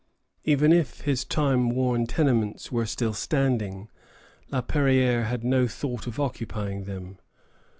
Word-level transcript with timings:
Even 0.43 0.73
if 0.73 1.01
his 1.01 1.23
timeworn 1.23 2.07
tenements 2.07 2.71
were 2.71 2.87
still 2.87 3.13
standing, 3.13 3.87
La 4.49 4.63
Perrière 4.63 5.25
had 5.25 5.43
no 5.43 5.67
thought 5.67 6.07
of 6.07 6.19
occupying 6.19 6.85
them. 6.85 7.19